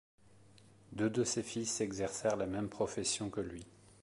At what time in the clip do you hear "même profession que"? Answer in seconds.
2.47-3.39